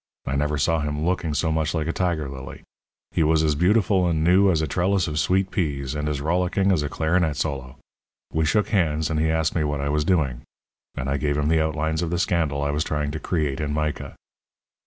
[0.25, 2.63] I never saw him looking so much like a tiger lily.
[3.11, 6.71] He was as beautiful and new as a trellis of sweet peas, and as rollicking
[6.71, 7.75] as a clarinet solo.
[8.33, 10.41] We shook hands, and he asked me what I was doing,
[10.97, 13.73] and I gave him the outlines of the scandal I was trying to create in
[13.75, 14.15] mica.